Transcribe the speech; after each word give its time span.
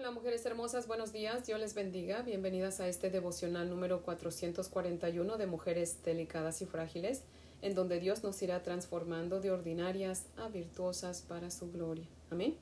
Hola 0.00 0.12
mujeres 0.12 0.46
hermosas, 0.46 0.86
buenos 0.86 1.12
días, 1.12 1.44
Dios 1.44 1.60
les 1.60 1.74
bendiga. 1.74 2.22
Bienvenidas 2.22 2.80
a 2.80 2.88
este 2.88 3.10
devocional 3.10 3.68
número 3.68 4.00
441 4.00 5.36
de 5.36 5.46
Mujeres 5.46 6.02
Delicadas 6.02 6.62
y 6.62 6.64
Frágiles, 6.64 7.20
en 7.60 7.74
donde 7.74 8.00
Dios 8.00 8.22
nos 8.22 8.40
irá 8.40 8.62
transformando 8.62 9.42
de 9.42 9.50
ordinarias 9.50 10.24
a 10.38 10.48
virtuosas 10.48 11.20
para 11.20 11.50
su 11.50 11.70
gloria. 11.70 12.06
Amén. 12.30 12.56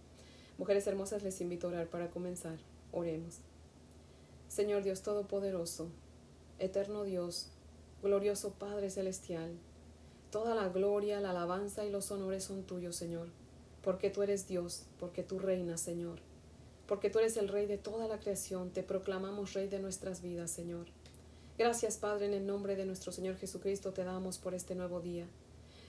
Mujeres 0.58 0.88
hermosas, 0.88 1.22
les 1.22 1.40
invito 1.40 1.68
a 1.68 1.70
orar 1.70 1.86
para 1.86 2.10
comenzar. 2.10 2.58
Oremos. 2.90 3.38
Señor 4.48 4.82
Dios 4.82 5.02
Todopoderoso, 5.02 5.92
eterno 6.58 7.04
Dios, 7.04 7.50
glorioso 8.02 8.54
Padre 8.54 8.90
Celestial, 8.90 9.52
toda 10.32 10.56
la 10.56 10.70
gloria, 10.70 11.20
la 11.20 11.30
alabanza 11.30 11.84
y 11.84 11.90
los 11.90 12.10
honores 12.10 12.42
son 12.42 12.64
tuyos, 12.64 12.96
Señor, 12.96 13.28
porque 13.84 14.10
tú 14.10 14.24
eres 14.24 14.48
Dios, 14.48 14.86
porque 14.98 15.22
tú 15.22 15.38
reinas, 15.38 15.80
Señor 15.80 16.18
porque 16.88 17.10
tú 17.10 17.18
eres 17.18 17.36
el 17.36 17.48
Rey 17.48 17.66
de 17.66 17.76
toda 17.76 18.08
la 18.08 18.18
creación, 18.18 18.70
te 18.70 18.82
proclamamos 18.82 19.52
Rey 19.52 19.68
de 19.68 19.78
nuestras 19.78 20.22
vidas, 20.22 20.50
Señor. 20.50 20.86
Gracias, 21.58 21.98
Padre, 21.98 22.26
en 22.26 22.32
el 22.32 22.46
nombre 22.46 22.76
de 22.76 22.86
nuestro 22.86 23.12
Señor 23.12 23.36
Jesucristo 23.36 23.92
te 23.92 24.04
damos 24.04 24.38
por 24.38 24.54
este 24.54 24.74
nuevo 24.74 25.00
día. 25.00 25.26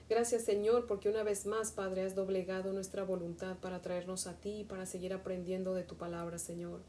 Gracias, 0.10 0.44
Señor, 0.44 0.88
porque 0.88 1.08
una 1.08 1.24
vez 1.24 1.46
más, 1.46 1.72
Padre, 1.72 2.02
has 2.02 2.16
doblegado 2.16 2.74
nuestra 2.74 3.04
voluntad 3.04 3.56
para 3.62 3.82
traernos 3.82 4.28
a 4.28 4.34
ti 4.34 4.62
y 4.62 4.64
para 4.66 4.86
seguir 4.86 5.14
aprendiendo 5.14 5.74
de 5.74 5.84
tu 5.84 5.96
palabra, 5.96 6.38
Señor. 6.38 6.82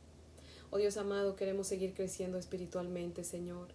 Oh 0.70 0.78
Dios 0.78 0.96
amado, 0.96 1.36
queremos 1.36 1.68
seguir 1.68 1.94
creciendo 1.94 2.38
espiritualmente, 2.38 3.22
Señor. 3.22 3.68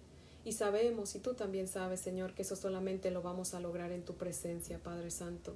Y 0.44 0.52
sabemos, 0.52 1.16
y 1.16 1.20
tú 1.20 1.34
también 1.34 1.67
sabes, 1.67 2.02
Señor, 2.02 2.34
que 2.34 2.42
eso 2.42 2.56
solamente 2.56 3.09
lo 3.09 3.22
vamos 3.22 3.54
a 3.54 3.59
lograr 3.59 3.92
en 3.92 4.04
tu 4.04 4.16
presencia, 4.16 4.80
Padre 4.80 5.12
Santo. 5.12 5.56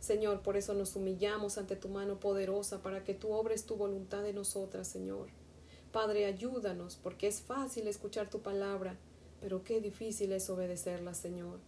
Señor, 0.00 0.42
por 0.42 0.56
eso 0.56 0.74
nos 0.74 0.94
humillamos 0.96 1.58
ante 1.58 1.76
tu 1.76 1.88
mano 1.88 2.20
poderosa 2.20 2.82
para 2.82 3.02
que 3.04 3.14
tú 3.14 3.32
obres 3.32 3.66
tu 3.66 3.76
voluntad 3.76 4.26
en 4.26 4.36
nosotras, 4.36 4.86
Señor. 4.88 5.28
Padre, 5.92 6.26
ayúdanos, 6.26 6.96
porque 7.02 7.26
es 7.26 7.40
fácil 7.40 7.88
escuchar 7.88 8.30
tu 8.30 8.40
palabra, 8.40 8.96
pero 9.40 9.64
qué 9.64 9.80
difícil 9.80 10.32
es 10.32 10.48
obedecerla, 10.50 11.14
Señor. 11.14 11.58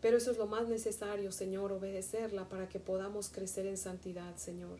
Pero 0.00 0.16
eso 0.16 0.30
es 0.30 0.38
lo 0.38 0.46
más 0.46 0.68
necesario, 0.68 1.32
Señor, 1.32 1.72
obedecerla 1.72 2.48
para 2.48 2.68
que 2.68 2.78
podamos 2.78 3.28
crecer 3.28 3.66
en 3.66 3.76
santidad, 3.76 4.36
Señor. 4.36 4.78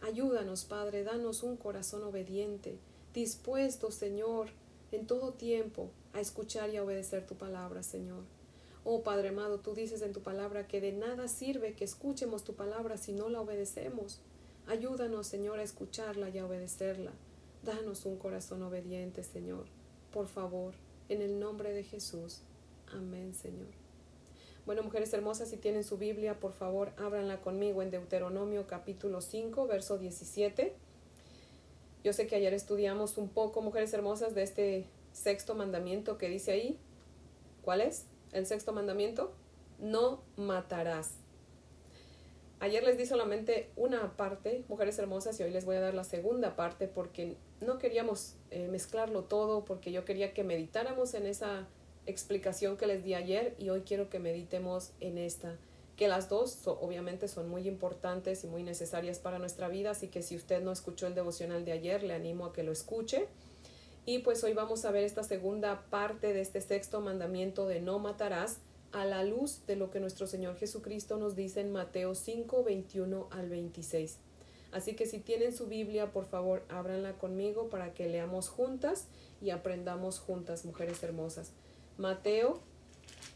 Ayúdanos, 0.00 0.64
Padre, 0.64 1.04
danos 1.04 1.42
un 1.42 1.56
corazón 1.56 2.02
obediente, 2.02 2.78
dispuesto, 3.14 3.90
Señor, 3.90 4.48
en 4.92 5.06
todo 5.06 5.32
tiempo 5.32 5.90
a 6.12 6.20
escuchar 6.20 6.70
y 6.70 6.76
a 6.76 6.84
obedecer 6.84 7.26
tu 7.26 7.36
palabra, 7.36 7.82
Señor. 7.82 8.33
Oh 8.86 9.02
Padre 9.02 9.28
amado, 9.28 9.60
tú 9.60 9.74
dices 9.74 10.02
en 10.02 10.12
tu 10.12 10.20
palabra 10.20 10.66
que 10.66 10.82
de 10.82 10.92
nada 10.92 11.26
sirve 11.26 11.74
que 11.74 11.84
escuchemos 11.84 12.44
tu 12.44 12.54
palabra 12.54 12.98
si 12.98 13.12
no 13.12 13.30
la 13.30 13.40
obedecemos. 13.40 14.20
Ayúdanos, 14.66 15.26
Señor, 15.26 15.58
a 15.58 15.62
escucharla 15.62 16.28
y 16.28 16.38
a 16.38 16.46
obedecerla. 16.46 17.12
Danos 17.62 18.04
un 18.04 18.18
corazón 18.18 18.62
obediente, 18.62 19.24
Señor. 19.24 19.64
Por 20.12 20.26
favor, 20.26 20.74
en 21.08 21.22
el 21.22 21.40
nombre 21.40 21.72
de 21.72 21.82
Jesús. 21.82 22.42
Amén, 22.92 23.32
Señor. 23.32 23.68
Bueno, 24.66 24.82
mujeres 24.82 25.12
hermosas, 25.14 25.48
si 25.48 25.56
tienen 25.56 25.82
su 25.82 25.96
Biblia, 25.96 26.38
por 26.38 26.52
favor, 26.52 26.92
ábranla 26.98 27.40
conmigo 27.40 27.82
en 27.82 27.90
Deuteronomio 27.90 28.66
capítulo 28.66 29.22
5, 29.22 29.66
verso 29.66 29.96
17. 29.96 30.74
Yo 32.02 32.12
sé 32.12 32.26
que 32.26 32.36
ayer 32.36 32.52
estudiamos 32.52 33.16
un 33.16 33.30
poco, 33.30 33.62
mujeres 33.62 33.94
hermosas, 33.94 34.34
de 34.34 34.42
este 34.42 34.86
sexto 35.12 35.54
mandamiento 35.54 36.18
que 36.18 36.28
dice 36.28 36.52
ahí. 36.52 36.78
¿Cuál 37.62 37.80
es? 37.80 38.06
El 38.34 38.46
sexto 38.46 38.72
mandamiento, 38.72 39.32
no 39.78 40.22
matarás. 40.36 41.12
Ayer 42.60 42.82
les 42.82 42.96
di 42.96 43.04
solamente 43.04 43.70
una 43.76 44.16
parte, 44.16 44.64
mujeres 44.68 44.98
hermosas, 44.98 45.38
y 45.38 45.42
hoy 45.42 45.50
les 45.50 45.64
voy 45.64 45.76
a 45.76 45.80
dar 45.80 45.94
la 45.94 46.04
segunda 46.04 46.56
parte 46.56 46.88
porque 46.88 47.36
no 47.60 47.78
queríamos 47.78 48.36
eh, 48.50 48.68
mezclarlo 48.68 49.24
todo, 49.24 49.64
porque 49.64 49.92
yo 49.92 50.04
quería 50.04 50.32
que 50.32 50.44
meditáramos 50.44 51.14
en 51.14 51.26
esa 51.26 51.66
explicación 52.06 52.76
que 52.76 52.86
les 52.86 53.04
di 53.04 53.14
ayer 53.14 53.54
y 53.58 53.70
hoy 53.70 53.82
quiero 53.82 54.08
que 54.08 54.18
meditemos 54.18 54.92
en 55.00 55.18
esta, 55.18 55.56
que 55.96 56.08
las 56.08 56.28
dos 56.28 56.60
obviamente 56.66 57.28
son 57.28 57.48
muy 57.48 57.68
importantes 57.68 58.44
y 58.44 58.46
muy 58.46 58.62
necesarias 58.62 59.18
para 59.18 59.38
nuestra 59.38 59.68
vida, 59.68 59.90
así 59.90 60.08
que 60.08 60.22
si 60.22 60.36
usted 60.36 60.62
no 60.62 60.72
escuchó 60.72 61.06
el 61.06 61.14
devocional 61.14 61.64
de 61.64 61.72
ayer, 61.72 62.02
le 62.02 62.14
animo 62.14 62.46
a 62.46 62.52
que 62.52 62.62
lo 62.62 62.72
escuche. 62.72 63.28
Y 64.06 64.18
pues 64.18 64.44
hoy 64.44 64.52
vamos 64.52 64.84
a 64.84 64.90
ver 64.90 65.02
esta 65.02 65.22
segunda 65.22 65.86
parte 65.88 66.34
de 66.34 66.42
este 66.42 66.60
sexto 66.60 67.00
mandamiento 67.00 67.66
de 67.66 67.80
no 67.80 67.98
matarás 67.98 68.58
a 68.92 69.06
la 69.06 69.24
luz 69.24 69.62
de 69.66 69.76
lo 69.76 69.90
que 69.90 69.98
nuestro 69.98 70.26
Señor 70.26 70.56
Jesucristo 70.56 71.16
nos 71.16 71.34
dice 71.34 71.60
en 71.62 71.72
Mateo 71.72 72.14
5, 72.14 72.64
21 72.64 73.28
al 73.30 73.48
26. 73.48 74.18
Así 74.72 74.94
que 74.94 75.06
si 75.06 75.20
tienen 75.20 75.56
su 75.56 75.68
Biblia, 75.68 76.12
por 76.12 76.26
favor, 76.26 76.64
ábranla 76.68 77.14
conmigo 77.14 77.70
para 77.70 77.94
que 77.94 78.08
leamos 78.08 78.48
juntas 78.48 79.06
y 79.40 79.50
aprendamos 79.50 80.18
juntas, 80.18 80.66
mujeres 80.66 81.02
hermosas. 81.02 81.52
Mateo 81.96 82.60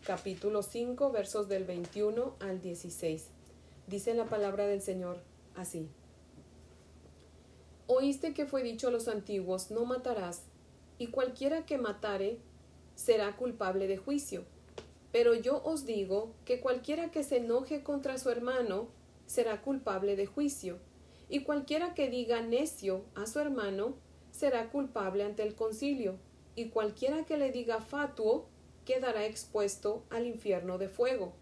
capítulo 0.04 0.62
5, 0.62 1.10
versos 1.12 1.48
del 1.48 1.64
21 1.64 2.34
al 2.40 2.60
16. 2.60 3.28
Dice 3.86 4.12
la 4.14 4.26
palabra 4.26 4.66
del 4.66 4.82
Señor 4.82 5.22
así. 5.54 5.88
Oíste 7.86 8.34
que 8.34 8.44
fue 8.44 8.62
dicho 8.62 8.88
a 8.88 8.90
los 8.90 9.08
antiguos, 9.08 9.70
no 9.70 9.86
matarás, 9.86 10.42
y 10.98 11.09
cualquiera 11.09 11.64
que 11.64 11.78
matare 11.78 12.38
será 12.94 13.36
culpable 13.36 13.86
de 13.86 13.97
juicio. 13.97 14.44
Pero 15.12 15.34
yo 15.34 15.62
os 15.64 15.86
digo 15.86 16.34
que 16.44 16.60
cualquiera 16.60 17.10
que 17.10 17.22
se 17.22 17.38
enoje 17.38 17.82
contra 17.82 18.19
su 18.19 18.31
hermano 18.31 18.88
será 19.26 19.62
culpable 19.62 20.16
de 20.16 20.26
juicio, 20.26 20.78
y 21.28 21.44
cualquiera 21.44 21.94
que 21.94 22.10
diga 22.10 22.41
necio 22.41 23.04
a 23.14 23.26
su 23.26 23.38
hermano 23.38 23.94
será 24.31 24.70
culpable 24.70 25.25
ante 25.25 25.42
el 25.42 25.54
concilio, 25.54 26.19
y 26.56 26.70
cualquiera 26.70 27.25
que 27.25 27.36
le 27.36 27.53
diga 27.53 27.80
fatuo 27.80 28.48
quedará 28.84 29.26
expuesto 29.26 30.04
al 30.10 30.26
infierno 30.26 30.78
de 30.78 30.88
fuego. 30.88 31.32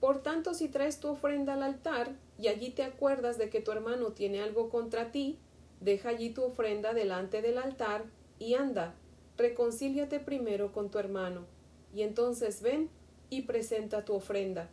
Por 0.00 0.22
tanto, 0.22 0.54
si 0.54 0.68
traes 0.68 1.00
tu 1.00 1.08
ofrenda 1.08 1.54
al 1.54 1.62
altar 1.62 2.16
y 2.38 2.48
allí 2.48 2.70
te 2.70 2.82
acuerdas 2.82 3.38
de 3.38 3.50
que 3.50 3.60
tu 3.60 3.72
hermano 3.72 4.12
tiene 4.12 4.40
algo 4.40 4.68
contra 4.68 5.12
ti, 5.12 5.38
deja 5.80 6.08
allí 6.08 6.30
tu 6.30 6.42
ofrenda 6.42 6.94
delante 6.94 7.42
del 7.42 7.58
altar 7.58 8.04
y 8.42 8.54
anda, 8.54 8.96
reconcíliate 9.36 10.18
primero 10.18 10.72
con 10.72 10.90
tu 10.90 10.98
hermano, 10.98 11.46
y 11.94 12.02
entonces 12.02 12.60
ven 12.60 12.90
y 13.30 13.42
presenta 13.42 14.04
tu 14.04 14.14
ofrenda. 14.14 14.68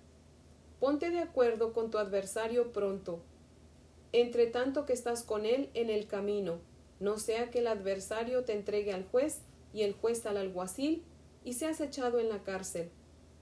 Ponte 0.80 1.12
de 1.12 1.20
acuerdo 1.20 1.72
con 1.72 1.92
tu 1.92 2.00
adversario 2.00 2.72
pronto, 2.72 3.20
entre 4.12 4.48
tanto 4.48 4.88
que 4.88 4.94
estás 4.94 5.22
con 5.22 5.46
él 5.46 5.70
en 5.76 5.92
el 5.92 6.08
camino, 6.08 6.60
no 7.00 7.20
sea 7.20 7.52
que 7.52 7.60
el 7.60 7.68
adversario 7.68 8.44
te 8.44 8.54
entregue 8.54 8.92
al 8.92 9.06
juez 9.06 9.42
y 9.72 9.84
el 9.84 9.94
juez 9.94 10.26
al 10.26 10.38
alguacil 10.38 11.04
y 11.44 11.54
seas 11.54 11.80
echado 11.80 12.20
en 12.20 12.30
la 12.30 12.42
cárcel. 12.44 12.90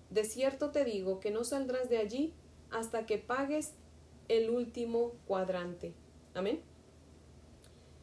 De 0.10 0.26
cierto 0.26 0.72
te 0.72 0.84
digo 0.84 1.22
que 1.22 1.32
no 1.32 1.46
saldrás 1.46 1.90
de 1.90 2.00
allí 2.00 2.34
hasta 2.70 3.06
que 3.06 3.18
pagues 3.18 3.76
el 4.28 4.50
último 4.50 5.14
cuadrante. 5.26 5.94
Amén. 6.34 6.62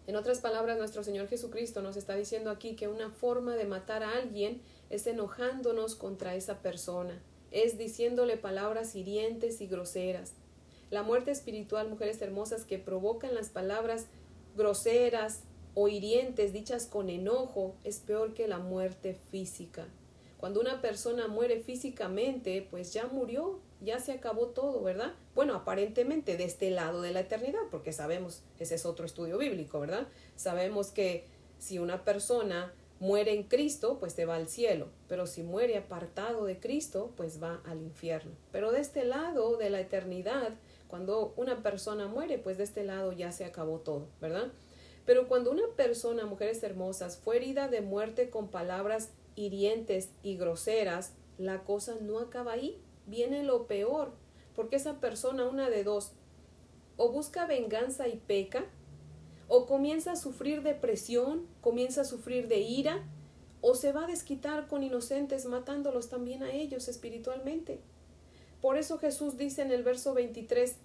En 0.06 0.16
otras 0.16 0.41
palabras, 0.41 0.76
nuestro 0.76 1.03
Señor 1.03 1.28
Jesucristo 1.28 1.81
nos 1.81 1.97
está 1.97 2.15
diciendo 2.15 2.50
aquí 2.50 2.76
que 2.76 2.88
una 2.88 3.10
forma 3.10 3.56
de 3.56 3.65
matar 3.65 4.03
a 4.03 4.12
alguien 4.16 4.60
es 4.91 5.06
enojándonos 5.06 5.94
contra 5.94 6.34
esa 6.34 6.60
persona, 6.60 7.22
es 7.50 7.78
diciéndole 7.78 8.37
palabras 8.37 8.94
hirientes 8.94 9.62
y 9.62 9.66
groseras. 9.66 10.34
La 10.91 11.03
muerte 11.03 11.31
espiritual, 11.31 11.88
mujeres 11.88 12.20
hermosas, 12.20 12.65
que 12.65 12.78
provocan 12.78 13.34
las 13.34 13.48
palabras 13.48 14.06
groseras 14.56 15.41
o 15.75 15.88
hirientes 15.88 16.53
dichas 16.53 16.86
con 16.86 17.09
enojo, 17.09 17.75
es 17.82 17.98
peor 18.00 18.34
que 18.34 18.47
la 18.47 18.59
muerte 18.59 19.15
física. 19.31 19.86
Cuando 20.36 20.60
una 20.60 20.82
persona 20.82 21.26
muere 21.28 21.60
físicamente, 21.60 22.66
pues 22.71 22.92
ya 22.92 23.06
murió, 23.06 23.59
ya 23.80 23.98
se 23.98 24.12
acabó 24.12 24.48
todo, 24.48 24.82
¿verdad? 24.82 25.12
Bueno, 25.34 25.54
aparentemente 25.54 26.36
de 26.36 26.44
este 26.44 26.70
lado 26.70 27.02
de 27.02 27.12
la 27.12 27.20
eternidad, 27.20 27.60
porque 27.70 27.92
sabemos, 27.92 28.42
ese 28.58 28.76
es 28.76 28.86
otro 28.86 29.04
estudio 29.06 29.38
bíblico, 29.38 29.80
¿verdad? 29.80 30.08
Sabemos 30.36 30.91
que 30.91 31.26
si 31.59 31.78
una 31.78 32.04
persona 32.04 32.72
muere 33.00 33.34
en 33.34 33.42
Cristo, 33.42 33.98
pues 33.98 34.12
se 34.12 34.24
va 34.24 34.36
al 34.36 34.48
cielo, 34.48 34.88
pero 35.09 35.26
si 35.26 35.42
muere 35.42 35.76
apartado 35.76 36.44
de 36.47 36.59
Cristo, 36.59 37.12
pues 37.16 37.42
va 37.42 37.60
al 37.66 37.82
infierno. 37.82 38.32
Pero 38.53 38.72
de 38.72 38.80
este 38.80 39.04
lado 39.04 39.56
de 39.56 39.71
la 39.71 39.80
eternidad, 39.80 40.54
cuando 40.88 41.34
una 41.36 41.62
persona 41.62 42.06
muere, 42.06 42.38
pues 42.38 42.56
de 42.56 42.65
este 42.65 42.84
lado 42.84 43.12
ya 43.12 43.32
se 43.32 43.44
acabó 43.44 43.80
todo, 43.80 44.06
¿verdad? 44.20 44.53
Pero 45.04 45.28
cuando 45.28 45.50
una 45.50 45.66
persona, 45.77 46.24
mujeres 46.24 46.62
hermosas, 46.62 47.18
fue 47.18 47.36
herida 47.36 47.68
de 47.68 47.82
muerte 47.82 48.30
con 48.30 48.48
palabras 48.48 49.10
hirientes 49.36 50.10
y 50.22 50.36
groseras, 50.36 51.12
la 51.36 51.65
cosa 51.65 51.97
no 52.00 52.20
acaba 52.20 52.53
ahí, 52.53 52.80
viene 53.06 53.42
lo 53.42 53.66
peor, 53.66 54.12
porque 54.54 54.77
esa 54.77 55.01
persona, 55.01 55.47
una 55.47 55.68
de 55.71 55.84
dos, 55.84 56.12
o 56.97 57.10
busca 57.10 57.47
venganza 57.47 58.09
y 58.09 58.16
peca, 58.16 58.65
o 59.48 59.66
comienza 59.66 60.12
a 60.12 60.16
sufrir 60.16 60.62
depresión, 60.62 61.47
comienza 61.60 62.03
a 62.03 62.04
sufrir 62.04 62.48
de 62.48 62.60
ira, 62.60 63.03
o 63.60 63.74
se 63.74 63.92
va 63.92 64.04
a 64.04 64.06
desquitar 64.06 64.68
con 64.68 64.83
inocentes 64.83 65.47
matándolos 65.47 66.09
también 66.09 66.42
a 66.42 66.53
ellos 66.53 66.89
espiritualmente. 66.89 67.80
Por 68.60 68.77
eso 68.77 68.98
Jesús 68.98 69.36
dice 69.36 69.62
en 69.62 69.72
el 69.72 69.83
verso 69.83 70.15
23, 70.15 70.77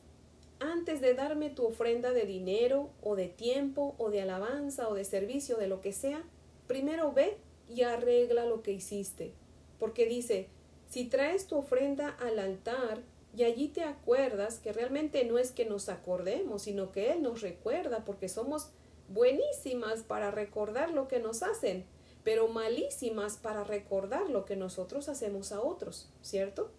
antes 0.60 1.00
de 1.00 1.14
darme 1.14 1.50
tu 1.50 1.66
ofrenda 1.66 2.12
de 2.12 2.26
dinero 2.26 2.90
o 3.02 3.16
de 3.16 3.28
tiempo 3.28 3.96
o 3.98 4.10
de 4.10 4.22
alabanza 4.22 4.90
o 4.90 4.94
de 4.94 5.06
servicio, 5.06 5.58
de 5.58 5.68
lo 5.68 5.82
que 5.82 5.94
sea, 5.94 6.24
primero 6.68 7.14
ve 7.14 7.38
y 7.70 7.84
arregla 7.84 8.46
lo 8.46 8.62
que 8.62 8.72
hiciste. 8.72 9.32
Porque 9.80 10.06
dice, 10.06 10.48
si 10.90 11.06
traes 11.06 11.48
tu 11.48 11.56
ofrenda 11.58 12.10
al 12.20 12.40
altar 12.40 13.04
y 13.36 13.44
allí 13.44 13.68
te 13.68 13.84
acuerdas 13.84 14.60
que 14.60 14.74
realmente 14.74 15.24
no 15.24 15.38
es 15.38 15.52
que 15.52 15.66
nos 15.66 15.88
acordemos, 15.88 16.64
sino 16.64 16.92
que 16.92 17.12
Él 17.12 17.22
nos 17.22 17.42
recuerda 17.42 18.04
porque 18.04 18.28
somos 18.28 18.72
buenísimas 19.08 20.02
para 20.02 20.32
recordar 20.32 20.92
lo 20.92 21.08
que 21.08 21.20
nos 21.20 21.44
hacen, 21.44 21.86
pero 22.24 22.48
malísimas 22.48 23.38
para 23.38 23.64
recordar 23.64 24.30
lo 24.30 24.46
que 24.46 24.56
nosotros 24.56 25.10
hacemos 25.10 25.52
a 25.52 25.62
otros, 25.62 26.12
¿cierto? 26.22 26.72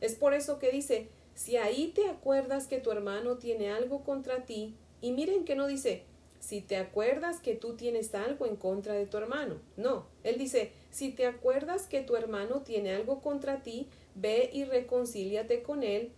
Es 0.00 0.16
por 0.16 0.34
eso 0.34 0.58
que 0.58 0.70
dice, 0.70 1.08
si 1.34 1.56
ahí 1.56 1.92
te 1.94 2.08
acuerdas 2.08 2.66
que 2.66 2.80
tu 2.80 2.90
hermano 2.90 3.38
tiene 3.38 3.70
algo 3.70 4.02
contra 4.02 4.44
ti, 4.44 4.76
y 5.00 5.12
miren 5.12 5.44
que 5.44 5.54
no 5.54 5.66
dice, 5.68 6.04
si 6.44 6.60
te 6.60 6.76
acuerdas 6.76 7.40
que 7.40 7.54
tú 7.54 7.74
tienes 7.74 8.14
algo 8.14 8.44
en 8.44 8.56
contra 8.56 8.92
de 8.92 9.06
tu 9.06 9.16
hermano. 9.16 9.62
No, 9.78 10.06
él 10.24 10.36
dice, 10.36 10.72
si 10.90 11.10
te 11.10 11.26
acuerdas 11.26 11.86
que 11.86 12.02
tu 12.02 12.16
hermano 12.16 12.60
tiene 12.60 12.94
algo 12.94 13.22
contra 13.22 13.62
ti, 13.62 13.88
ve 14.14 14.50
y 14.52 14.64
reconcíliate 14.64 15.62
con 15.62 15.82
él 15.82 16.12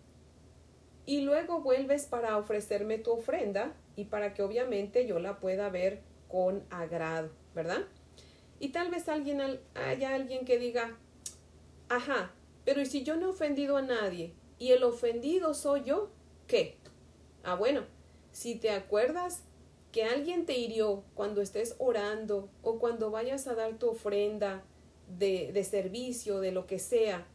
y 1.06 1.20
luego 1.20 1.61
vuelves 1.61 2.06
para 2.06 2.37
ofrecerme 2.38 2.99
tu 2.99 3.12
ofrenda 3.12 3.73
y 3.94 4.06
para 4.06 4.34
que 4.34 4.43
obviamente 4.43 5.06
yo 5.06 5.20
la 5.20 5.38
pueda 5.38 5.69
ver 5.69 6.00
con 6.26 6.64
agrado, 6.70 7.31
¿verdad? 7.55 7.84
Y 8.58 8.70
tal 8.70 8.90
vez 8.90 9.08
alguien 9.08 9.40
haya 9.75 10.12
alguien 10.12 10.44
que 10.44 10.58
diga, 10.58 10.99
ajá, 11.88 12.32
pero 12.64 12.81
¿y 12.81 12.87
si 12.87 13.05
yo 13.05 13.17
no 13.17 13.26
he 13.26 13.31
ofendido 13.31 13.76
a 13.76 13.82
nadie 13.82 14.34
y 14.58 14.73
el 14.73 14.82
ofendido 14.82 15.55
soy 15.55 15.84
yo? 15.84 16.11
¿Qué? 16.49 16.78
Ah, 17.44 17.55
bueno, 17.55 17.84
si 18.32 18.56
te 18.56 18.70
acuerdas 18.70 19.44
que 19.96 20.04
alguien 20.04 20.44
te 20.44 20.58
hirió 20.58 21.04
cuando 21.14 21.40
estés 21.40 21.75
orando 21.78 22.50
o 22.60 22.78
cuando 22.78 23.10
vayas 23.10 23.46
a 23.46 23.54
dar 23.54 23.78
tu 23.78 23.88
ofrenda 23.88 24.62
de, 25.08 25.52
de 25.54 25.64
servicio, 25.64 26.40
de 26.40 26.52
lo 26.52 26.66
que 26.66 26.78
sea, 26.78 27.26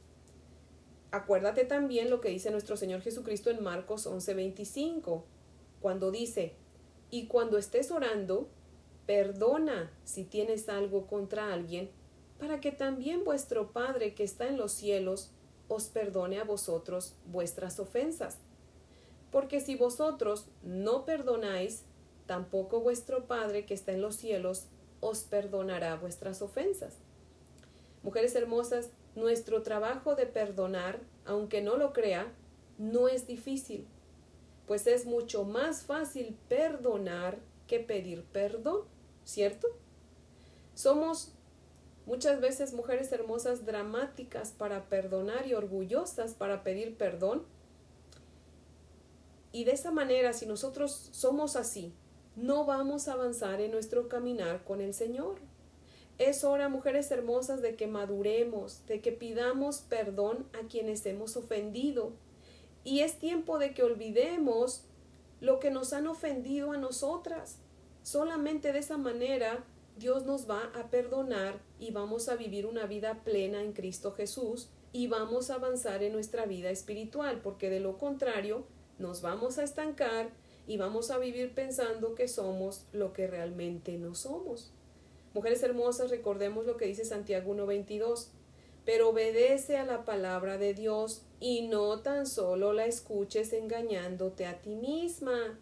acuérdate 1.10 1.66
también 1.66 2.12
lo 2.12 2.22
que 2.22 2.30
dice 2.30 2.52
nuestro 2.52 2.78
Señor 2.78 3.02
Jesucristo 3.02 3.50
en 3.50 3.63
Marcos 3.63 4.06
11:25, 4.06 5.24
cuando 5.81 6.12
dice, 6.12 6.54
y 7.10 7.25
cuando 7.25 7.58
estés 7.58 7.90
orando, 7.90 8.48
perdona 9.07 9.92
si 10.04 10.24
tienes 10.24 10.69
algo 10.69 11.07
contra 11.07 11.52
alguien, 11.52 11.90
para 12.38 12.62
que 12.62 12.72
también 12.72 13.24
vuestro 13.24 13.72
Padre 13.72 14.14
que 14.14 14.24
está 14.24 14.48
en 14.48 14.57
los 14.57 14.72
cielos 14.72 15.31
os 15.68 15.86
perdone 15.86 16.40
a 16.40 16.44
vosotros 16.44 17.16
vuestras 17.25 17.80
ofensas. 17.80 18.38
Porque 19.31 19.62
si 19.62 19.74
vosotros 19.74 20.46
no 20.62 21.06
perdonáis, 21.06 21.86
tampoco 22.31 22.80
vuestro 22.80 23.28
Padre 23.28 23.66
que 23.66 23.74
está 23.74 23.92
en 23.92 24.01
los 24.01 24.16
cielos 24.16 24.68
os 25.01 25.24
perdonará 25.25 25.98
vuestras 25.98 26.42
ofensas. 26.42 26.94
Mujeres 28.04 28.33
hermosas, 28.36 28.89
nuestro 29.16 29.63
trabajo 29.63 30.16
de 30.16 30.28
perdonar, 30.28 31.01
aunque 31.25 31.62
no 31.62 31.75
lo 31.75 31.92
crea, 31.92 32.31
no 32.78 33.10
es 33.10 33.28
difícil, 33.28 33.86
pues 34.66 34.88
es 34.88 35.06
mucho 35.06 35.44
más 35.44 35.83
fácil 35.83 36.38
perdonar 36.48 37.38
que 37.68 37.81
pedir 37.81 38.24
perdón, 38.24 38.83
¿cierto? 39.25 39.68
Somos 40.74 41.33
muchas 42.06 42.39
veces 42.39 42.74
mujeres 42.74 43.12
hermosas 43.12 43.66
dramáticas 43.66 44.51
para 44.51 44.88
perdonar 44.88 45.48
y 45.48 45.54
orgullosas 45.54 46.33
para 46.33 46.63
pedir 46.63 46.95
perdón. 46.95 47.44
Y 49.51 49.66
de 49.66 49.74
esa 49.74 49.92
manera, 49.92 50.31
si 50.31 50.45
nosotros 50.45 51.10
somos 51.12 51.57
así, 51.57 51.94
no 52.36 52.66
vamos 52.66 53.07
a 53.07 53.13
avanzar 53.13 53.62
en 53.62 53.72
nuestro 53.72 54.07
caminar 54.07 54.63
con 54.63 54.81
el 54.81 54.94
Señor. 54.94 55.36
Es 56.18 56.44
hora, 56.44 56.69
mujeres 56.69 57.10
hermosas, 57.12 57.62
de 57.62 57.75
que 57.75 57.88
maduremos, 57.88 58.86
de 58.86 59.01
que 59.01 59.12
pidamos 59.12 59.80
perdón 59.81 60.45
a 60.54 60.68
quienes 60.68 61.06
hemos 61.06 61.36
ofendido. 61.36 62.13
Y 62.83 63.00
es 63.00 63.19
tiempo 63.19 63.60
de 63.60 63.74
que 63.74 63.83
olvidemos 63.83 64.83
lo 65.39 65.60
que 65.60 65.72
nos 65.72 65.94
han 65.94 66.07
ofendido 66.07 66.72
a 66.72 66.78
nosotras. 66.78 67.57
Solamente 68.04 68.72
de 68.72 68.80
esa 68.80 68.98
manera 68.98 69.63
Dios 69.98 70.25
nos 70.25 70.50
va 70.50 70.72
a 70.75 70.89
perdonar 70.89 71.60
y 71.80 71.92
vamos 71.92 72.30
a 72.30 72.36
vivir 72.36 72.66
una 72.66 72.86
vida 72.86 73.24
plena 73.24 73.62
en 73.62 73.74
Cristo 73.74 74.13
Jesús 74.13 74.69
y 74.94 75.07
vamos 75.07 75.50
a 75.50 75.56
avanzar 75.56 76.04
en 76.04 76.13
nuestra 76.13 76.45
vida 76.45 76.69
espiritual, 76.69 77.42
porque 77.42 77.69
de 77.69 77.80
lo 77.80 77.98
contrario 77.98 78.66
nos 79.00 79.22
vamos 79.22 79.57
a 79.57 79.63
estancar 79.63 80.30
y 80.68 80.78
vamos 80.78 81.12
a 81.12 81.18
vivir 81.18 81.54
pensando 81.54 82.16
que 82.16 82.28
somos 82.28 82.86
lo 82.94 83.13
que 83.13 83.28
realmente 83.28 83.98
no 83.98 84.16
somos. 84.16 84.72
Mujeres 85.34 85.63
hermosas, 85.63 86.10
recordemos 86.10 86.66
lo 86.66 86.78
que 86.78 86.86
dice 86.86 87.06
Santiago 87.06 87.54
1.22, 87.56 88.28
pero 88.86 89.10
obedece 89.10 89.78
a 89.78 89.86
la 89.86 90.04
palabra 90.06 90.58
de 90.58 90.74
Dios 90.74 91.24
y 91.40 91.68
no 91.68 92.02
tan 92.02 92.25
solo 92.25 92.74
la 92.74 92.86
escuches 92.86 93.54
engañándote 93.54 94.46
a 94.46 94.62
ti 94.62 94.75
misma. 94.75 95.60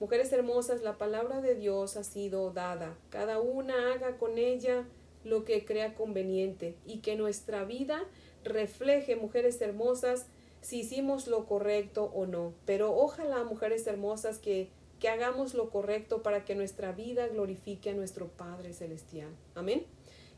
Mujeres 0.00 0.32
hermosas, 0.32 0.82
la 0.82 0.98
palabra 0.98 1.40
de 1.40 1.54
Dios 1.54 1.96
ha 1.96 2.04
sido 2.04 2.50
dada. 2.50 2.96
Cada 3.10 3.40
una 3.40 3.92
haga 3.92 4.16
con 4.16 4.38
ella 4.38 4.84
lo 5.24 5.44
que 5.44 5.64
crea 5.64 5.94
conveniente 5.94 6.76
y 6.86 6.98
que 6.98 7.14
nuestra 7.14 7.64
vida 7.64 8.04
refleje, 8.44 9.14
mujeres 9.16 9.60
hermosas, 9.60 10.26
si 10.62 10.80
hicimos 10.80 11.26
lo 11.26 11.44
correcto 11.44 12.10
o 12.14 12.24
no. 12.24 12.54
Pero 12.64 12.96
ojalá, 12.96 13.44
mujeres 13.44 13.86
hermosas, 13.86 14.38
que 14.38 14.70
que 15.02 15.08
hagamos 15.08 15.54
lo 15.54 15.68
correcto 15.68 16.22
para 16.22 16.44
que 16.44 16.54
nuestra 16.54 16.92
vida 16.92 17.26
glorifique 17.26 17.90
a 17.90 17.92
nuestro 17.92 18.28
Padre 18.28 18.72
Celestial. 18.72 19.30
Amén. 19.56 19.84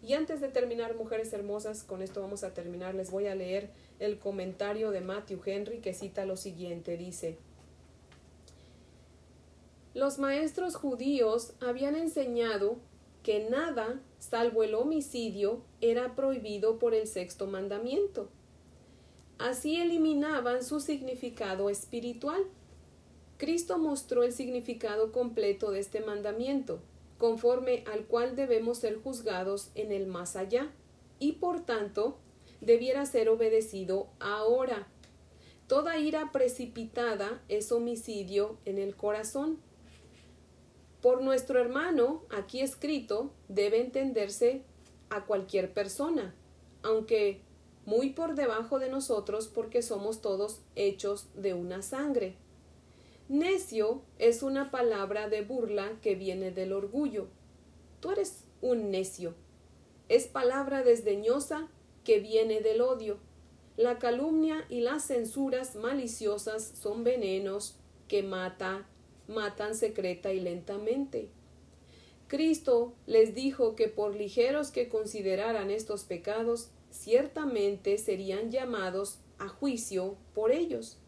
Y 0.03 0.15
antes 0.15 0.41
de 0.41 0.49
terminar, 0.49 0.97
mujeres 0.97 1.35
hermosas, 1.35 1.83
con 1.83 2.01
esto 2.01 2.23
vamos 2.23 2.45
a 2.45 2.55
terminar, 2.55 2.95
les 2.95 3.11
voy 3.11 3.27
a 3.27 3.35
leer 3.35 3.69
el 3.99 4.19
comentario 4.19 4.91
de 4.91 5.03
Matthew 5.03 5.43
Henry 5.45 5.81
que 5.81 5.93
cita 5.93 6.25
lo 6.25 6.39
siguiente. 6.39 6.97
Dice, 6.97 7.37
los 9.93 10.19
maestros 10.19 10.77
judíos 10.77 11.53
habían 11.61 11.95
enseñado 11.95 12.79
que 13.23 13.47
nada, 13.51 14.01
salvo 14.19 14.63
el 14.63 14.75
homicidio, 14.75 15.61
era 15.83 16.15
prohibido 16.15 16.79
por 16.79 16.95
el 16.95 17.07
sexto 17.07 17.47
mandamiento. 17.47 18.31
Así 19.39 19.81
eliminaban 19.81 20.63
su 20.65 20.81
significado 20.81 21.71
espiritual 21.71 22.45
Cristo 23.37 23.79
mostró 23.79 24.23
el 24.23 24.33
significado 24.33 25.11
completo 25.11 25.71
de 25.71 25.81
este 25.81 26.01
mandamiento, 26.01 26.81
conforme 27.19 27.85
al 27.93 28.07
cual 28.07 28.37
debemos 28.37 28.79
ser 28.79 28.97
juzgados 28.97 29.71
en 29.75 29.93
el 29.93 30.07
más 30.07 30.37
allá, 30.37 30.71
y 31.19 31.33
por 31.33 31.65
tanto 31.65 32.19
debiera 32.61 33.05
ser 33.07 33.29
obedecido 33.29 34.09
ahora. 34.21 34.87
Toda 35.67 35.99
ira 35.99 36.31
precipitada 36.33 37.43
es 37.49 37.73
homicidio 37.73 38.59
en 38.65 38.79
el 38.79 38.95
corazón. 38.95 39.59
Por 41.03 41.23
nuestro 41.23 41.61
hermano, 41.61 42.23
aquí 42.31 42.61
escrito, 42.61 43.33
debe 43.49 43.81
entenderse 43.81 44.63
a 45.11 45.25
cualquier 45.25 45.73
persona, 45.73 46.35
aunque 46.83 47.41
muy 47.87 48.11
por 48.11 48.35
debajo 48.35 48.79
de 48.79 48.89
nosotros 48.89 49.49
porque 49.49 49.83
somos 49.83 50.21
todos 50.21 50.61
hechos 50.75 51.29
de 51.35 51.55
una 51.55 51.83
sangre. 51.83 52.37
Necio 53.29 54.03
es 54.19 54.43
una 54.43 54.71
palabra 54.71 55.29
de 55.29 55.43
burla 55.43 55.93
que 56.03 56.15
viene 56.15 56.51
del 56.51 56.73
orgullo. 56.73 57.29
Tú 58.01 58.11
eres 58.11 58.45
un 58.61 58.91
necio. 58.91 59.35
Es 60.09 60.27
palabra 60.27 60.83
desdeñosa 60.83 61.69
que 62.05 62.21
viene 62.21 62.61
del 62.61 62.83
odio. 62.83 63.19
La 63.77 63.99
calumnia 63.99 64.67
y 64.69 64.81
las 64.81 65.07
censuras 65.07 65.75
maliciosas 65.75 66.63
son 66.81 67.03
venenos 67.03 67.77
que 68.09 68.23
mata, 68.23 68.87
matan 69.27 69.75
secreta 69.75 70.33
y 70.33 70.41
lentamente. 70.41 71.29
Cristo 72.29 72.95
les 73.07 73.35
dijo 73.35 73.75
que 73.75 73.89
por 73.89 74.15
ligeros 74.15 74.71
que 74.71 74.89
consideraran 74.89 75.71
estos 75.71 76.05
pecados, 76.05 76.69
ciertamente 76.95 77.99
serían 77.99 78.51
llamados 78.51 79.19
a 79.39 79.49
juicio 79.49 80.17
por 80.33 80.53
ellos 80.53 80.99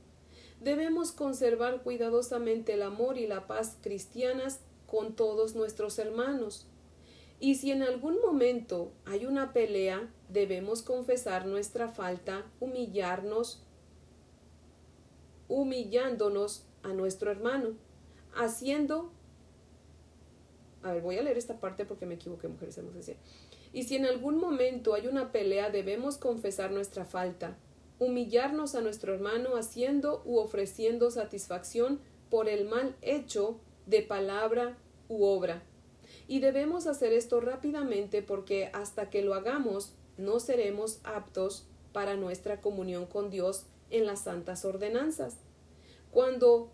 debemos 0.61 1.12
conservar 1.12 1.83
cuidadosamente 1.83 2.75
el 2.75 2.83
amor 2.83 3.19
y 3.19 3.26
la 3.26 3.47
paz 3.47 3.76
cristianas 3.83 4.61
con 4.87 5.14
todos 5.14 5.55
nuestros 5.55 5.99
hermanos. 5.99 6.66
Y 7.38 7.57
si 7.57 7.71
en 7.71 7.83
algún 7.83 8.21
momento 8.21 8.93
hay 9.05 9.26
una 9.26 9.52
pelea, 9.52 10.11
debemos 10.28 10.83
confesar 10.83 11.47
nuestra 11.47 11.88
falta, 11.88 12.47
humillarnos, 12.61 13.62
humillándonos 15.49 16.64
a 16.83 16.88
nuestro 16.88 17.31
hermano, 17.31 17.75
haciendo... 18.35 19.12
A 20.87 20.93
ver, 20.93 21.02
voy 21.02 21.19
a 21.19 21.23
leer 21.23 21.37
esta 21.37 21.59
parte 21.59 21.85
porque 21.85 22.07
me 22.07 22.14
equivoqué, 22.14 22.47
mujeres 22.47 22.78
hermosas. 22.78 23.16
Y 23.73 23.83
si 23.83 23.97
en 23.97 24.07
algún 24.07 24.38
momento 24.38 24.95
hay 24.95 25.09
una 25.09 25.33
pelea, 25.33 25.69
debemos 25.71 26.16
confesar 26.16 26.71
nuestra 26.71 27.05
falta, 27.05 27.57
humillarnos 27.99 28.76
a 28.76 28.83
nuestro 28.83 29.12
hermano 29.12 29.57
haciendo 29.57 30.23
u 30.25 30.38
ofreciendo 30.38 31.11
satisfacción 31.11 32.00
por 32.31 32.49
el 32.49 32.66
mal 32.66 32.95
hecho 33.02 33.59
de 33.87 34.02
palabra 34.02 34.78
u 35.09 35.25
obra. 35.25 35.64
Y 36.28 36.38
debemos 36.38 36.87
hacer 36.87 37.12
esto 37.12 37.40
rápidamente 37.40 38.23
porque 38.23 38.71
hasta 38.73 39.11
que 39.11 39.23
lo 39.23 39.35
hagamos 39.35 39.93
no 40.16 40.38
seremos 40.38 41.00
aptos 41.02 41.66
para 41.93 42.14
nuestra 42.14 42.61
comunión 42.61 43.07
con 43.07 43.31
Dios 43.31 43.66
en 43.90 44.07
las 44.07 44.21
santas 44.21 44.64
ordenanzas. 44.64 45.38
Cuando 46.12 46.71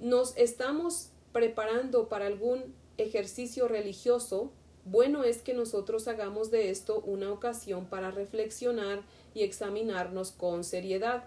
nos 0.00 0.36
estamos 0.36 1.10
preparando 1.32 2.08
para 2.08 2.26
algún 2.26 2.74
ejercicio 2.98 3.68
religioso, 3.68 4.52
bueno 4.84 5.24
es 5.24 5.42
que 5.42 5.54
nosotros 5.54 6.06
hagamos 6.06 6.50
de 6.50 6.70
esto 6.70 7.00
una 7.00 7.32
ocasión 7.32 7.86
para 7.86 8.10
reflexionar 8.10 9.02
y 9.34 9.42
examinarnos 9.42 10.30
con 10.30 10.62
seriedad. 10.62 11.24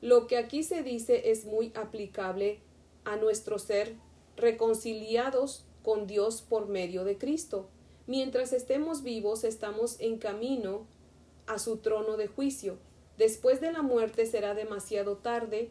Lo 0.00 0.26
que 0.26 0.36
aquí 0.36 0.62
se 0.62 0.82
dice 0.82 1.30
es 1.30 1.44
muy 1.44 1.72
aplicable 1.74 2.60
a 3.04 3.16
nuestro 3.16 3.58
ser 3.58 3.94
reconciliados 4.36 5.64
con 5.82 6.06
Dios 6.06 6.42
por 6.42 6.68
medio 6.68 7.04
de 7.04 7.16
Cristo. 7.16 7.68
Mientras 8.06 8.52
estemos 8.52 9.02
vivos 9.02 9.44
estamos 9.44 10.00
en 10.00 10.18
camino 10.18 10.86
a 11.46 11.58
su 11.58 11.78
trono 11.78 12.16
de 12.16 12.26
juicio. 12.26 12.78
Después 13.18 13.60
de 13.60 13.72
la 13.72 13.82
muerte 13.82 14.26
será 14.26 14.54
demasiado 14.54 15.16
tarde. 15.16 15.70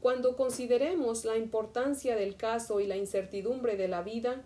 Cuando 0.00 0.36
consideremos 0.36 1.24
la 1.24 1.36
importancia 1.36 2.16
del 2.16 2.36
caso 2.36 2.80
y 2.80 2.86
la 2.86 2.96
incertidumbre 2.96 3.76
de 3.76 3.88
la 3.88 4.02
vida, 4.02 4.44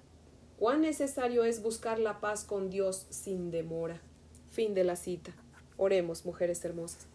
cuán 0.58 0.80
necesario 0.80 1.44
es 1.44 1.62
buscar 1.62 1.98
la 1.98 2.20
paz 2.20 2.44
con 2.44 2.70
Dios 2.70 3.06
sin 3.10 3.50
demora. 3.50 4.00
Fin 4.50 4.74
de 4.74 4.84
la 4.84 4.96
cita. 4.96 5.34
Oremos, 5.76 6.24
mujeres 6.24 6.64
hermosas. 6.64 7.06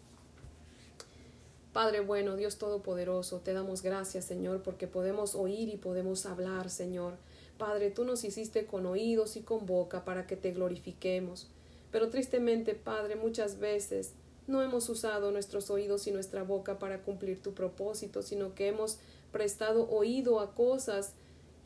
Padre 1.72 2.00
bueno, 2.00 2.36
Dios 2.36 2.58
Todopoderoso, 2.58 3.38
te 3.38 3.52
damos 3.52 3.82
gracias, 3.82 4.24
Señor, 4.24 4.62
porque 4.62 4.88
podemos 4.88 5.36
oír 5.36 5.68
y 5.68 5.76
podemos 5.76 6.26
hablar, 6.26 6.68
Señor. 6.68 7.14
Padre, 7.58 7.90
tú 7.90 8.04
nos 8.04 8.24
hiciste 8.24 8.66
con 8.66 8.86
oídos 8.86 9.36
y 9.36 9.42
con 9.42 9.66
boca 9.66 10.04
para 10.04 10.26
que 10.26 10.36
te 10.36 10.50
glorifiquemos. 10.50 11.48
Pero 11.92 12.10
tristemente, 12.10 12.74
Padre, 12.74 13.14
muchas 13.14 13.60
veces 13.60 14.14
no 14.48 14.62
hemos 14.62 14.88
usado 14.88 15.30
nuestros 15.30 15.70
oídos 15.70 16.06
y 16.06 16.10
nuestra 16.10 16.42
boca 16.42 16.78
para 16.78 17.02
cumplir 17.02 17.40
tu 17.40 17.54
propósito, 17.54 18.22
sino 18.22 18.54
que 18.54 18.68
hemos 18.68 18.98
prestado 19.30 19.88
oído 19.90 20.40
a 20.40 20.54
cosas 20.54 21.14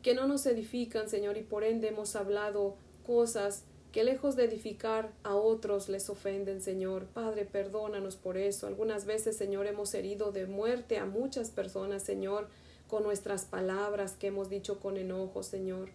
que 0.04 0.14
no 0.14 0.28
nos 0.28 0.44
edifican, 0.44 1.08
Señor, 1.08 1.38
y 1.38 1.42
por 1.42 1.64
ende 1.64 1.88
hemos 1.88 2.14
hablado 2.14 2.76
cosas 3.06 3.64
que 3.90 4.04
lejos 4.04 4.36
de 4.36 4.44
edificar 4.44 5.10
a 5.22 5.34
otros 5.34 5.88
les 5.88 6.10
ofenden, 6.10 6.60
Señor. 6.60 7.06
Padre, 7.06 7.46
perdónanos 7.46 8.16
por 8.16 8.36
eso. 8.36 8.66
Algunas 8.66 9.06
veces, 9.06 9.34
Señor, 9.34 9.66
hemos 9.66 9.94
herido 9.94 10.30
de 10.30 10.44
muerte 10.44 10.98
a 10.98 11.06
muchas 11.06 11.48
personas, 11.50 12.02
Señor, 12.02 12.48
con 12.86 13.02
nuestras 13.02 13.46
palabras 13.46 14.12
que 14.12 14.26
hemos 14.26 14.50
dicho 14.50 14.78
con 14.78 14.98
enojo, 14.98 15.42
Señor. 15.42 15.88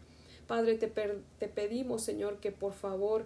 Padre, 0.48 0.74
te, 0.80 0.88
te 0.88 1.48
pedimos, 1.48 2.02
Señor, 2.02 2.40
que 2.40 2.52
por 2.52 2.74
favor 2.74 3.26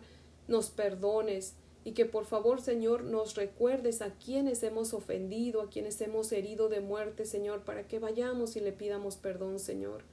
nos 0.49 0.69
perdones 0.69 1.53
y 1.85 1.93
que 1.93 2.05
por 2.05 2.25
favor, 2.25 2.59
Señor, 2.59 3.05
nos 3.05 3.35
recuerdes 3.35 4.01
a 4.01 4.15
quienes 4.15 4.61
hemos 4.63 4.93
ofendido, 4.93 5.61
a 5.61 5.69
quienes 5.69 6.01
hemos 6.01 6.29
herido 6.33 6.67
de 6.67 6.81
muerte, 6.81 7.25
Señor, 7.25 7.61
para 7.61 7.87
que 7.87 7.99
vayamos 7.99 8.57
y 8.57 8.59
le 8.59 8.73
pidamos 8.73 9.15
perdón, 9.15 9.59
Señor. 9.59 10.03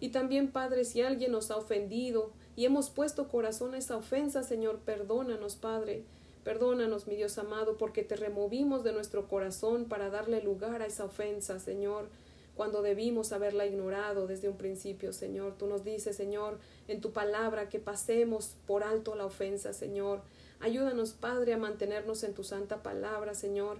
Y 0.00 0.10
también, 0.10 0.50
Padre, 0.50 0.84
si 0.84 1.02
alguien 1.02 1.32
nos 1.32 1.50
ha 1.50 1.56
ofendido 1.56 2.30
y 2.56 2.64
hemos 2.64 2.90
puesto 2.90 3.28
corazón 3.28 3.74
a 3.74 3.78
esa 3.78 3.96
ofensa, 3.96 4.42
Señor, 4.42 4.78
perdónanos, 4.80 5.56
Padre. 5.56 6.04
Perdónanos, 6.44 7.06
mi 7.06 7.16
Dios 7.16 7.36
amado, 7.38 7.76
porque 7.76 8.02
te 8.02 8.16
removimos 8.16 8.84
de 8.84 8.92
nuestro 8.92 9.28
corazón 9.28 9.84
para 9.84 10.08
darle 10.08 10.42
lugar 10.42 10.82
a 10.82 10.86
esa 10.86 11.04
ofensa, 11.04 11.58
Señor, 11.58 12.08
cuando 12.56 12.80
debimos 12.80 13.32
haberla 13.32 13.66
ignorado 13.66 14.26
desde 14.26 14.48
un 14.48 14.56
principio, 14.56 15.12
Señor. 15.12 15.54
Tú 15.58 15.66
nos 15.66 15.84
dices, 15.84 16.16
Señor, 16.16 16.58
en 16.86 17.00
tu 17.00 17.12
palabra 17.12 17.68
que 17.68 17.78
pasemos 17.78 18.54
por 18.66 18.82
alto 18.82 19.14
la 19.14 19.26
ofensa, 19.26 19.72
Señor. 19.72 20.22
Ayúdanos, 20.60 21.12
Padre, 21.12 21.52
a 21.52 21.58
mantenernos 21.58 22.24
en 22.24 22.34
tu 22.34 22.44
santa 22.44 22.82
palabra, 22.82 23.34
Señor, 23.34 23.78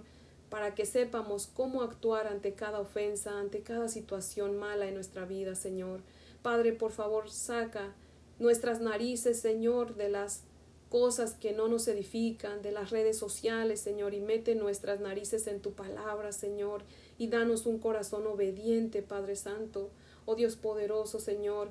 para 0.49 0.75
que 0.75 0.85
sepamos 0.85 1.47
cómo 1.47 1.81
actuar 1.81 2.27
ante 2.27 2.53
cada 2.53 2.79
ofensa, 2.79 3.39
ante 3.39 3.61
cada 3.61 3.87
situación 3.87 4.57
mala 4.57 4.87
en 4.87 4.95
nuestra 4.95 5.25
vida, 5.25 5.55
Señor. 5.55 6.01
Padre, 6.41 6.73
por 6.73 6.91
favor, 6.91 7.29
saca 7.29 7.93
nuestras 8.39 8.81
narices, 8.81 9.39
Señor, 9.39 9.95
de 9.95 10.09
las 10.09 10.43
cosas 10.89 11.33
que 11.35 11.51
no 11.51 11.67
nos 11.67 11.87
edifican, 11.87 12.61
de 12.61 12.71
las 12.71 12.89
redes 12.89 13.17
sociales, 13.17 13.79
Señor, 13.79 14.13
y 14.13 14.21
mete 14.21 14.55
nuestras 14.55 14.99
narices 14.99 15.45
en 15.47 15.61
tu 15.61 15.73
palabra, 15.73 16.31
Señor, 16.31 16.83
y 17.17 17.27
danos 17.27 17.65
un 17.65 17.77
corazón 17.77 18.25
obediente, 18.25 19.03
Padre 19.03 19.35
Santo. 19.35 19.91
Oh 20.25 20.35
Dios 20.35 20.55
poderoso, 20.55 21.19
Señor, 21.19 21.69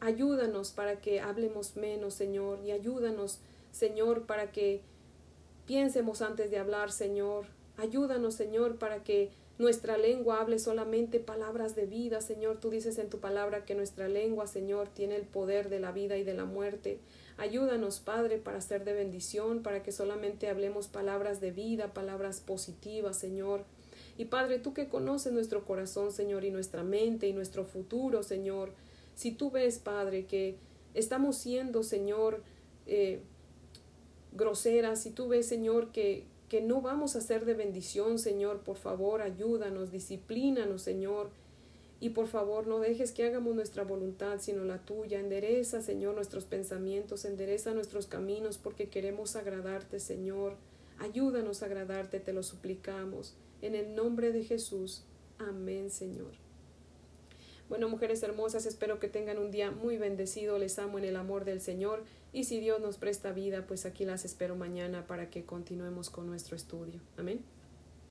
ayúdanos 0.00 0.72
para 0.72 1.00
que 1.00 1.20
hablemos 1.20 1.76
menos, 1.76 2.14
Señor, 2.14 2.60
y 2.64 2.72
ayúdanos, 2.72 3.38
Señor, 3.70 4.26
para 4.26 4.52
que 4.52 4.82
piensemos 5.66 6.20
antes 6.20 6.50
de 6.50 6.58
hablar, 6.58 6.92
Señor, 6.92 7.46
Ayúdanos, 7.76 8.34
Señor, 8.34 8.76
para 8.76 9.02
que 9.02 9.30
nuestra 9.58 9.96
lengua 9.96 10.40
hable 10.40 10.58
solamente 10.58 11.20
palabras 11.20 11.74
de 11.74 11.86
vida, 11.86 12.20
Señor. 12.20 12.58
Tú 12.58 12.70
dices 12.70 12.98
en 12.98 13.08
tu 13.08 13.18
palabra 13.18 13.64
que 13.64 13.74
nuestra 13.74 14.08
lengua, 14.08 14.46
Señor, 14.46 14.88
tiene 14.88 15.16
el 15.16 15.22
poder 15.22 15.68
de 15.68 15.80
la 15.80 15.92
vida 15.92 16.16
y 16.16 16.24
de 16.24 16.34
la 16.34 16.44
muerte. 16.44 16.98
Ayúdanos, 17.36 18.00
Padre, 18.00 18.38
para 18.38 18.60
ser 18.60 18.84
de 18.84 18.92
bendición, 18.92 19.62
para 19.62 19.82
que 19.82 19.92
solamente 19.92 20.48
hablemos 20.48 20.88
palabras 20.88 21.40
de 21.40 21.50
vida, 21.50 21.94
palabras 21.94 22.40
positivas, 22.40 23.16
Señor. 23.16 23.64
Y 24.18 24.26
Padre, 24.26 24.58
tú 24.58 24.74
que 24.74 24.88
conoces 24.88 25.32
nuestro 25.32 25.64
corazón, 25.64 26.12
Señor, 26.12 26.44
y 26.44 26.50
nuestra 26.50 26.82
mente 26.82 27.28
y 27.28 27.32
nuestro 27.32 27.64
futuro, 27.64 28.22
Señor, 28.22 28.72
si 29.14 29.32
tú 29.32 29.50
ves, 29.50 29.78
Padre, 29.78 30.26
que 30.26 30.56
estamos 30.94 31.36
siendo, 31.36 31.82
Señor, 31.82 32.42
eh, 32.86 33.20
groseras, 34.32 35.02
si 35.02 35.10
tú 35.10 35.28
ves, 35.28 35.46
Señor, 35.46 35.92
que, 35.92 36.26
que 36.52 36.60
no 36.60 36.82
vamos 36.82 37.16
a 37.16 37.22
ser 37.22 37.46
de 37.46 37.54
bendición, 37.54 38.18
Señor. 38.18 38.60
Por 38.60 38.76
favor, 38.76 39.22
ayúdanos, 39.22 39.90
disciplínanos, 39.90 40.82
Señor. 40.82 41.30
Y 41.98 42.10
por 42.10 42.26
favor, 42.26 42.66
no 42.66 42.78
dejes 42.78 43.12
que 43.12 43.24
hagamos 43.24 43.54
nuestra 43.54 43.84
voluntad, 43.84 44.38
sino 44.38 44.62
la 44.62 44.84
tuya. 44.84 45.18
Endereza, 45.18 45.80
Señor, 45.80 46.14
nuestros 46.14 46.44
pensamientos, 46.44 47.24
endereza 47.24 47.72
nuestros 47.72 48.06
caminos, 48.06 48.58
porque 48.58 48.90
queremos 48.90 49.34
agradarte, 49.34 49.98
Señor. 49.98 50.56
Ayúdanos 50.98 51.62
a 51.62 51.66
agradarte, 51.66 52.20
te 52.20 52.34
lo 52.34 52.42
suplicamos. 52.42 53.34
En 53.62 53.74
el 53.74 53.94
nombre 53.94 54.30
de 54.30 54.44
Jesús. 54.44 55.04
Amén, 55.38 55.90
Señor. 55.90 56.32
Bueno, 57.70 57.88
mujeres 57.88 58.22
hermosas, 58.22 58.66
espero 58.66 59.00
que 59.00 59.08
tengan 59.08 59.38
un 59.38 59.50
día 59.50 59.70
muy 59.70 59.96
bendecido. 59.96 60.58
Les 60.58 60.78
amo 60.78 60.98
en 60.98 61.06
el 61.06 61.16
amor 61.16 61.46
del 61.46 61.62
Señor. 61.62 62.04
Y 62.32 62.44
si 62.44 62.60
Dios 62.60 62.80
nos 62.80 62.96
presta 62.96 63.32
vida, 63.32 63.66
pues 63.66 63.84
aquí 63.84 64.04
las 64.04 64.24
espero 64.24 64.56
mañana 64.56 65.06
para 65.06 65.28
que 65.28 65.44
continuemos 65.44 66.08
con 66.08 66.26
nuestro 66.26 66.56
estudio. 66.56 67.00
Amén. 67.18 67.44